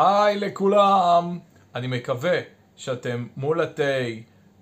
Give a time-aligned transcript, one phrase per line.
[0.00, 1.38] היי לכולם!
[1.74, 2.40] אני מקווה
[2.76, 3.82] שאתם מול התה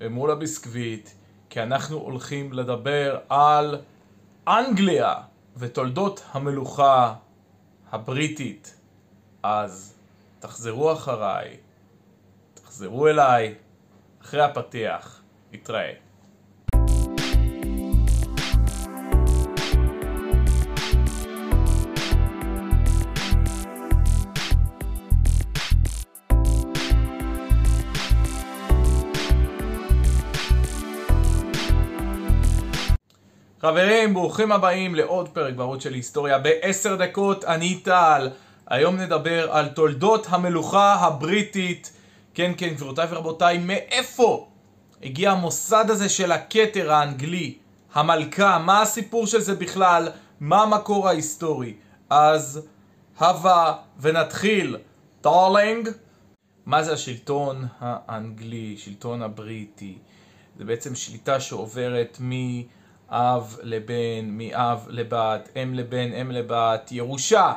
[0.00, 1.10] ומול הביסקוויט,
[1.50, 3.78] כי אנחנו הולכים לדבר על
[4.48, 5.14] אנגליה
[5.56, 7.14] ותולדות המלוכה
[7.90, 8.80] הבריטית.
[9.42, 9.94] אז
[10.38, 11.56] תחזרו אחריי,
[12.54, 13.54] תחזרו אליי,
[14.22, 15.22] אחרי הפתיח,
[15.52, 16.05] נתראה.
[33.66, 38.30] חברים, ברוכים הבאים לעוד פרק בערוץ של היסטוריה בעשר דקות, אני טל.
[38.66, 41.92] היום נדבר על תולדות המלוכה הבריטית.
[42.34, 44.48] כן, כן, גבירותיי ורבותיי, מאיפה
[45.02, 47.58] הגיע המוסד הזה של הכתר האנגלי,
[47.94, 50.08] המלכה, מה הסיפור של זה בכלל,
[50.40, 51.74] מה המקור ההיסטורי.
[52.10, 52.68] אז
[53.18, 54.76] הבה ונתחיל.
[55.22, 55.88] דארלינג.
[56.66, 59.98] מה זה השלטון האנגלי, שלטון הבריטי?
[60.58, 62.32] זה בעצם שליטה שעוברת מ...
[63.10, 67.52] אב לבן, מאב לבת, אם לבן, אם לבת, ירושה.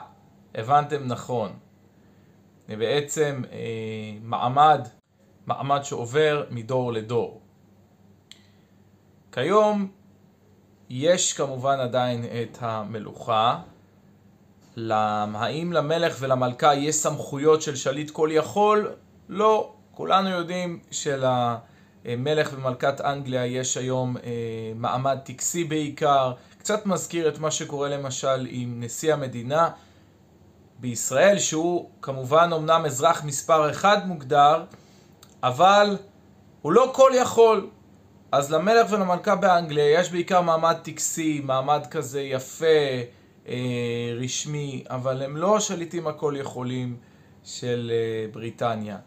[0.56, 1.52] הבנתם נכון.
[2.68, 3.58] זה בעצם אה,
[4.22, 4.88] מעמד,
[5.46, 7.42] מעמד שעובר מדור לדור.
[9.32, 9.88] כיום
[10.90, 13.62] יש כמובן עדיין את המלוכה.
[15.34, 18.92] האם למלך ולמלכה יש סמכויות של שליט כל יכול?
[19.30, 19.74] לא.
[19.92, 21.26] כולנו יודעים של...
[22.06, 24.22] אה, מלך ומלכת אנגליה יש היום אה,
[24.76, 29.70] מעמד טקסי בעיקר, קצת מזכיר את מה שקורה למשל עם נשיא המדינה
[30.80, 34.64] בישראל, שהוא כמובן אמנם אזרח מספר אחד מוגדר,
[35.44, 35.98] אבל
[36.62, 37.70] הוא לא כל יכול.
[38.32, 42.66] אז למלך ולמלכה באנגליה יש בעיקר מעמד טקסי, מעמד כזה יפה,
[43.48, 46.98] אה, רשמי, אבל הם לא השליטים הכל יכולים
[47.44, 48.98] של אה, בריטניה.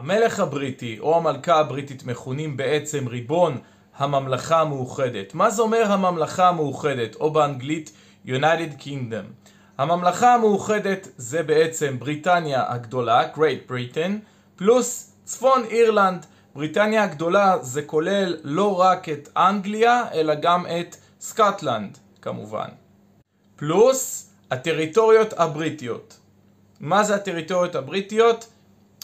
[0.00, 3.58] המלך הבריטי או המלכה הבריטית מכונים בעצם ריבון
[3.96, 5.34] הממלכה המאוחדת.
[5.34, 7.92] מה זה אומר הממלכה המאוחדת, או באנגלית
[8.26, 9.48] United Kingdom?
[9.78, 14.10] הממלכה המאוחדת זה בעצם בריטניה הגדולה, Great Britain,
[14.56, 16.26] פלוס צפון אירלנד.
[16.54, 22.68] בריטניה הגדולה זה כולל לא רק את אנגליה, אלא גם את סקוטלנד, כמובן.
[23.56, 26.18] פלוס הטריטוריות הבריטיות.
[26.80, 28.48] מה זה הטריטוריות הבריטיות?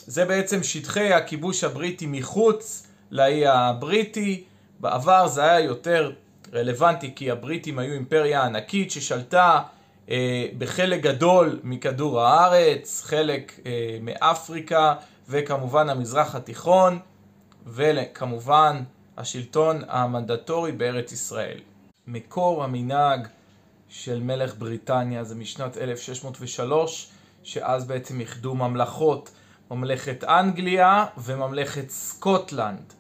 [0.06, 4.44] זה בעצם שטחי הכיבוש הבריטי מחוץ לאי הבריטי.
[4.80, 6.12] בעבר זה היה יותר
[6.52, 9.62] רלוונטי כי הבריטים היו אימפריה ענקית ששלטה
[10.10, 14.94] אה, בחלק גדול מכדור הארץ, חלק אה, מאפריקה
[15.28, 16.98] וכמובן המזרח התיכון
[17.66, 18.82] וכמובן
[19.16, 21.58] השלטון המנדטורי בארץ ישראל.
[22.06, 23.28] מקור המנהג
[23.88, 27.08] של מלך בריטניה זה משנת 1603
[27.42, 29.30] שאז בעצם איחדו ממלכות
[29.70, 32.92] ממלכת אנגליה וממלכת סקוטלנד.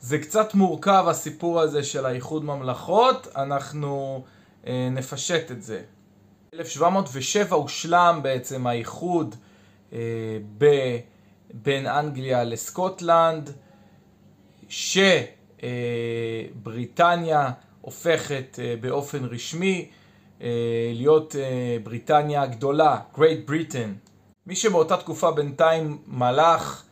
[0.00, 4.24] זה קצת מורכב הסיפור הזה של האיחוד ממלכות, אנחנו
[4.66, 5.82] אה, נפשט את זה.
[6.54, 9.34] 1707 הושלם בעצם האיחוד
[9.92, 9.98] אה,
[10.58, 10.66] ב,
[11.52, 13.50] בין אנגליה לסקוטלנד,
[14.68, 15.70] שבריטניה
[17.40, 19.88] אה, הופכת אה, באופן רשמי
[20.42, 20.48] אה,
[20.94, 24.13] להיות אה, בריטניה הגדולה, Great Britain.
[24.46, 26.82] מי שבאותה תקופה בינתיים מלך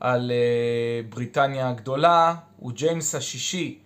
[0.00, 3.78] על uh, בריטניה הגדולה הוא ג'יימס השישי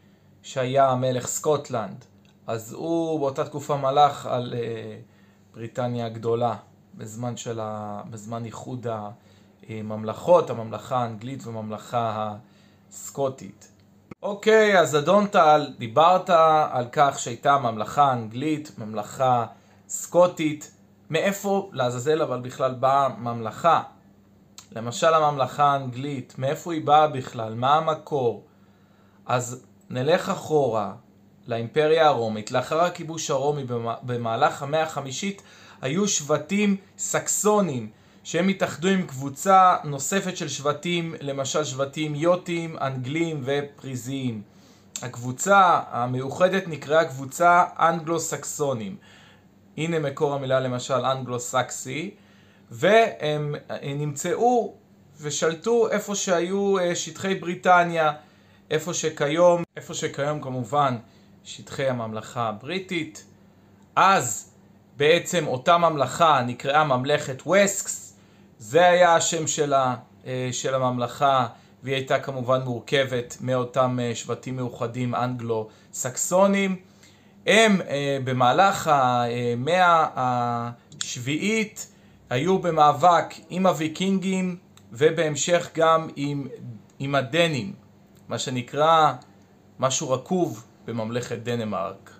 [0.43, 2.05] שהיה מלך סקוטלנד
[2.47, 6.55] אז הוא באותה תקופה מלך על uh, בריטניה הגדולה
[6.95, 8.03] בזמן, ה...
[8.11, 8.87] בזמן איחוד
[9.69, 12.35] הממלכות, הממלכה האנגלית והממלכה
[12.91, 13.73] הסקוטית.
[14.23, 16.31] אוקיי, אז אדון טל, דיברת
[16.71, 19.47] על כך שהייתה ממלכה אנגלית, ממלכה
[19.89, 20.71] סקוטית
[21.11, 23.83] מאיפה לעזאזל אבל בכלל באה ממלכה?
[24.73, 27.55] למשל הממלכה האנגלית, מאיפה היא באה בכלל?
[27.55, 28.45] מה המקור?
[29.27, 30.93] אז נלך אחורה
[31.47, 32.53] לאימפריה הרומית.
[32.53, 33.65] לאחר הכיבוש הרומי
[34.03, 35.43] במהלך המאה החמישית
[35.83, 37.91] היו שבטים סקסונים
[38.25, 44.43] שהם התאחדו עם קבוצה נוספת של שבטים, למשל שבטים יוטים, אנגלים ופריזיים.
[45.03, 48.97] הקבוצה המאוחדת נקראה קבוצה אנגלו-סקסונים.
[49.77, 52.11] הנה מקור המילה למשל אנגלו-סקסי,
[52.71, 54.75] והם נמצאו
[55.21, 58.13] ושלטו איפה שהיו אה, שטחי בריטניה,
[58.71, 60.97] איפה שכיום, איפה שכיום כמובן
[61.45, 63.25] שטחי הממלכה הבריטית.
[63.97, 64.51] אז
[64.97, 68.17] בעצם אותה ממלכה נקראה ממלכת וסקס,
[68.59, 69.95] זה היה השם שלה,
[70.27, 71.47] אה, של הממלכה,
[71.83, 76.77] והיא הייתה כמובן מורכבת מאותם אה, שבטים מאוחדים אנגלו-סקסונים.
[77.47, 81.93] הם אה, במהלך המאה השביעית
[82.31, 84.57] היו במאבק עם הוויקינגים
[84.93, 86.49] ובהמשך גם עם,
[86.99, 87.73] עם הדנים,
[88.29, 89.13] מה שנקרא
[89.79, 92.11] משהו רקוב בממלכת דנמרק.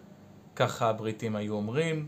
[0.57, 2.07] ככה הבריטים היו אומרים.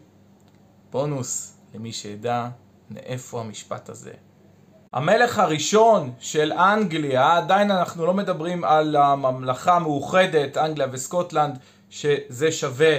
[0.90, 2.48] בונוס למי שידע
[2.90, 4.12] מאיפה המשפט הזה.
[4.92, 11.58] המלך הראשון של אנגליה, עדיין אנחנו לא מדברים על הממלכה המאוחדת, אנגליה וסקוטלנד,
[11.92, 12.96] שזה שווה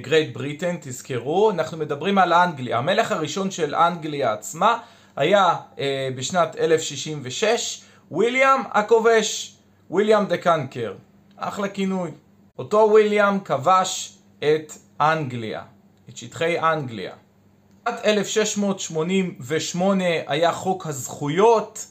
[0.00, 2.78] גרייט uh, בריטן, תזכרו, אנחנו מדברים על אנגליה.
[2.78, 4.78] המלך הראשון של אנגליה עצמה
[5.16, 5.78] היה uh,
[6.16, 9.56] בשנת 1066, וויליאם הכובש,
[9.90, 10.94] וויליאם דה קנקר,
[11.36, 12.10] אחלה כינוי.
[12.58, 15.62] אותו וויליאם כבש את אנגליה,
[16.08, 17.12] את שטחי אנגליה.
[17.86, 21.86] בשנת 1688 היה חוק הזכויות,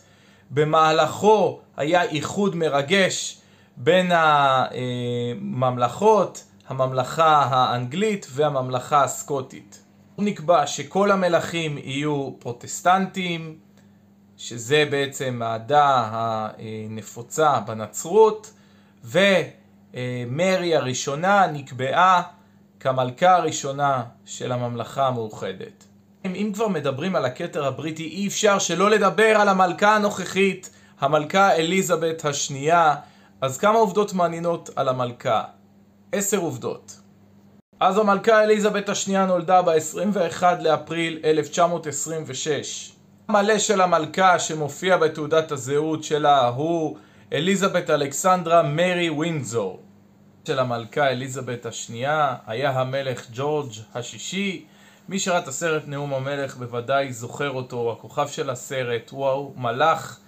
[0.51, 3.40] במהלכו היה איחוד מרגש
[3.77, 4.12] בין
[5.41, 9.83] הממלכות, הממלכה האנגלית והממלכה הסקוטית.
[10.18, 13.56] נקבע שכל המלכים יהיו פרוטסטנטים,
[14.38, 18.53] שזה בעצם העדה הנפוצה בנצרות,
[19.03, 22.21] ומרי הראשונה נקבעה
[22.79, 25.83] כמלכה הראשונה של הממלכה המאוחדת.
[26.25, 30.69] אם כבר מדברים על הכתר הבריטי, אי אפשר שלא לדבר על המלכה הנוכחית,
[31.00, 32.95] המלכה אליזבת השנייה.
[33.41, 35.43] אז כמה עובדות מעניינות על המלכה?
[36.11, 36.99] עשר עובדות.
[37.79, 42.91] אז המלכה אליזבת השנייה נולדה ב-21 לאפריל 1926.
[43.27, 46.97] המלא של המלכה שמופיע בתעודת הזהות שלה הוא
[47.33, 49.79] אליזבת אלכסנדרה מרי ווינזור.
[50.47, 54.65] של המלכה אליזבת השנייה היה המלך ג'ורג' השישי.
[55.09, 60.19] מי שראה את הסרט נאום המלך בוודאי זוכר אותו, הכוכב של הסרט, הוא מלך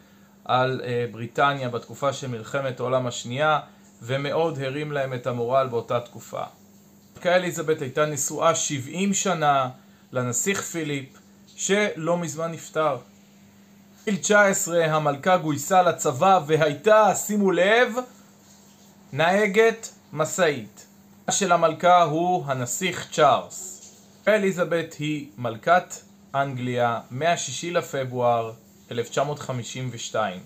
[0.45, 3.60] על uh, בריטניה בתקופה של מלחמת העולם השנייה
[4.01, 6.44] ומאוד הרים להם את המורל באותה תקופה.
[7.13, 9.69] המלכה אליזבת הייתה נשואה 70 שנה
[10.12, 11.18] לנסיך פיליפ
[11.56, 12.98] שלא מזמן נפטר.
[14.04, 17.94] בגיל 19 המלכה גויסה לצבא והייתה, שימו לב,
[19.13, 20.86] נהגת משאית.
[21.31, 23.81] של המלכה הוא הנסיך צ'ארלס.
[24.28, 25.96] אליזבת היא מלכת
[26.36, 28.51] אנגליה מה-6 לפברואר
[29.00, 30.40] 1952.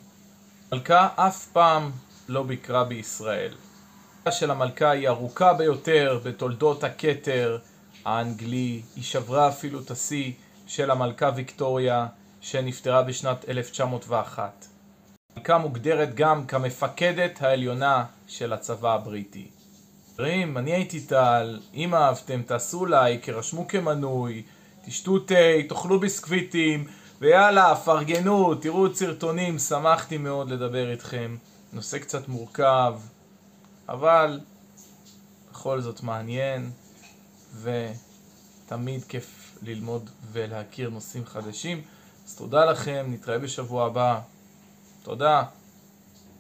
[0.72, 1.92] מלכה אף פעם
[2.28, 3.54] לא ביקרה בישראל.
[4.32, 7.58] של המלכה היא ארוכה ביותר בתולדות הכתר
[8.06, 10.32] האנגלי, היא שברה אפילו את השיא
[10.68, 12.08] של המלכה ויקטוריה
[12.42, 14.66] שנפטרה בשנת 1901.
[15.36, 19.48] המלכה מוגדרת גם כמפקדת העליונה של הצבא הבריטי.
[20.16, 24.44] חברים, אני הייתי טל, אם אהבתם תעשו לייק, רשמו כמנוי,
[24.86, 25.36] תשתו תה,
[25.70, 26.88] תאכלו ביסקוויטים,
[27.22, 31.38] ויאללה, פרגנו, תראו את סרטונים, שמחתי מאוד לדבר איתכם.
[31.74, 32.96] נושא קצת מורכב,
[33.90, 34.40] אבל
[35.52, 36.72] בכל זאת מעניין,
[37.62, 41.82] ותמיד כיף ללמוד ולהכיר נושאים חדשים.
[42.26, 44.20] אז תודה לכם, נתראה בשבוע הבא.
[45.04, 45.44] תודה.